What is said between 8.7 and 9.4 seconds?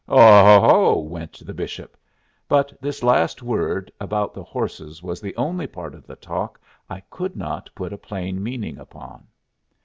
upon.